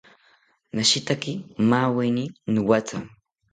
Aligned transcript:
Nashetaki 0.75 1.31
maaweni 1.69 2.23
nowatha 2.53 2.97